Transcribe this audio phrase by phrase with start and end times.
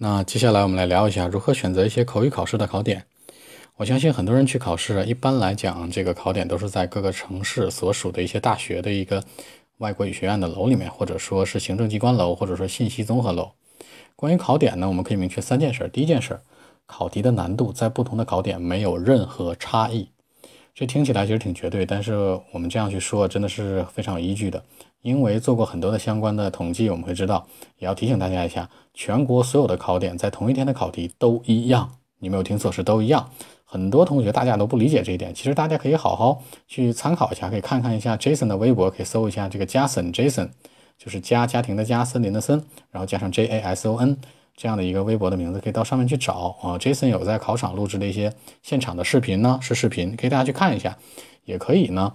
[0.00, 3.06] 那接下来我们来聊一下如何选择一些口语考试的考点。
[3.78, 9.24] 我相信很多人去考试，一般来讲，这个考点都是在各个城市所属的一些大学的一个
[9.78, 13.50] 外国语学院的楼里面，或者说是行政机关楼，或者说信息综合楼。
[14.14, 15.90] 关于考点呢，我们可以明确三件事。
[15.92, 16.38] 第一件事，
[16.86, 20.10] 考题的难度在不同的考点没有任何差异。
[20.78, 22.14] 这听起来其实挺绝对，但是
[22.52, 24.62] 我们这样去说真的是非常有依据的。
[25.02, 27.44] 因为做过很多的相关的统计，我们会知道，
[27.78, 31.90] 也要提醒大家一下，全国所有的考点在同一天的考题都一样，
[32.20, 33.28] 你没有听错，是都一样。
[33.64, 40.50] 很多同学大家都不理解这一点，其实大家可以好好去参考一下，可以看看一下 Jason 的微博，可以搜一下这个 Jason Jason，
[40.96, 44.16] 就是家家庭的家，森林的森，然后加上 J A S O N
[44.58, 46.74] 这样的一个微博的名字，可以到上面去找啊。
[46.78, 50.98] Jason 有在考场录制的一些现场的视频呢，是视频，可以大家去看一下，
[51.44, 52.12] 也可以呢。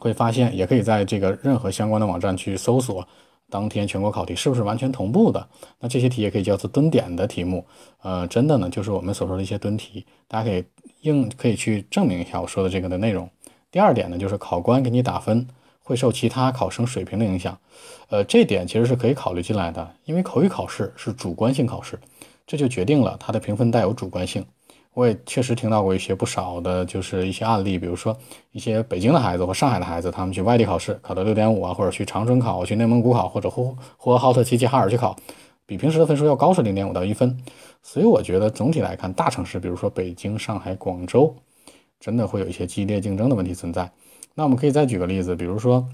[0.00, 3.06] 会发现，也可以在这个任何相关的网站去搜索
[3.48, 5.46] 当天全国考题是不是完全同步的。
[5.78, 7.64] 那这些题也可以叫做蹲点的题目，
[8.02, 10.64] 呃，真的呢，就是我们所说的一些蹲题，大家可以
[11.02, 13.30] 应可以去证明一下我说的这个的内容。
[13.70, 15.46] 第二点呢，就是考官给你打分
[15.90, 17.58] 会受其他考生水平的影响，
[18.10, 21.98] 呃，这点其实是可以考虑进来的，因为口语考试是主观性考试，
[22.46, 24.46] 这就决定了它的评分带有主观性。
[24.94, 28.16] 我也确实听到过一些不少的，就是一些案例，比如说
[28.52, 35.16] 一些北京的孩子或上海的孩子，他们去外地考试考到六点五啊，或者去长春考、去内蒙古考，或者呼呼和浩特、齐齐哈尔去考，
[35.66, 37.36] 比平时的分数要高是零点五到一分。
[37.82, 41.34] 所以我觉得总体来看，大城市，比如说北京、上海、广州，
[41.98, 43.90] 真的会有一些激烈竞争的问题存在。
[44.40, 45.86] 那我们可以再举个例子，比如说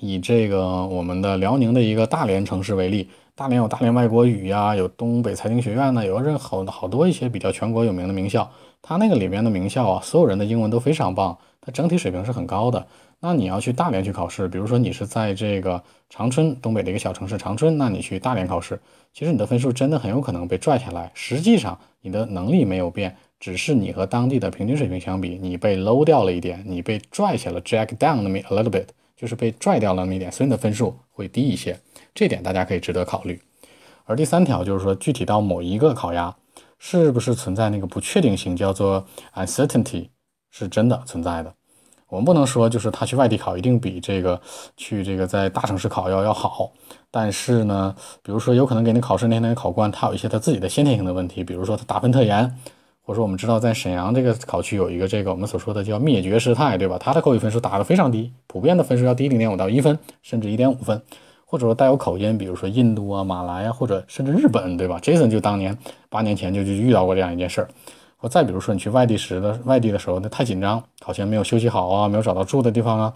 [0.00, 3.10] 以这个我们的辽宁的一个大连城市为例。
[3.34, 8.50] 大连有大连外国语呀，有东北财经学院呢，有任好好多一些比较全国有名的名校。
[8.80, 12.86] 它那个里面的名校啊，所有人的英文都非常棒，它整体水平是很高的。
[13.20, 18.80] 那你要去大连去考试，比如说你是在这个长春东北的一个小城市长春，那你去大连考试，
[19.12, 21.10] 其实你的分数真的很有可能被拽下来。
[21.12, 31.78] 实际上你的能力没有变，只是你和当地的平均水平相比，你被 low 掉了一点，你被拽下了，jack down 那么 a little bit，就是被拽掉了那么一点，所以你的分数会低一些。
[32.14, 33.38] 这点大家可以值得考虑，
[34.06, 36.34] 而第三条就是说，具体到某一个考压，
[36.78, 39.04] 是不是存在那个不确定性，叫做
[39.34, 40.08] uncertainty，
[40.50, 41.52] 是真的存在的。
[42.08, 44.40] 我们不能说就是他去外地考一定比这个
[44.78, 46.72] 去这个在大城市考要要好，
[47.10, 52.58] 但是呢，比如说有可能给你考试那天那个考官他有一些他自己的先天性的问题，比如说他打分特严，
[53.04, 56.96] 或者说我们知道在沈阳这个考区有一个这个我们所说的叫灭绝师太，对吧？
[56.98, 61.00] 他的口语分数打得非常低，普遍的分数要低零点五到一分，甚至一点五分。
[61.46, 65.76] 或者说带有口音，比如说印度啊、马来啊，或者甚至日本，对吧？Jason 就当年
[66.08, 67.68] 八年前就就遇到过这样一件事儿。
[68.16, 73.14] 或再比如说你去外地时的外地的时候，那太紧张，考前没有休息好啊，没有找到住的地方啊，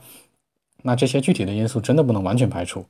[0.82, 2.84] 那这些具体的因素真的不能完全排除。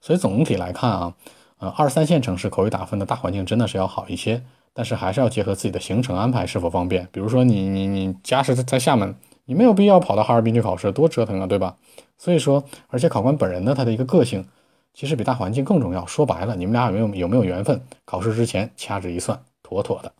[0.00, 1.14] 所以总体来看啊，
[1.58, 4.42] 呃，二三线城市口语打分的大环境真的是要好一些，
[4.78, 7.08] 但是还是要结合自己的行程安排是否方便。
[7.10, 9.12] 比如说你你你家是在厦门，
[9.46, 11.74] 你没有必要跑到哈尔滨去考试，多折腾啊，对吧？
[12.16, 14.46] 所以说，而且考官本人呢，他的一个个性。
[14.94, 16.06] 其实比大环境更重要。
[16.06, 17.80] 说白了，你们俩有没有有没有缘分？
[18.04, 20.12] 考试之前掐指一算，妥妥的。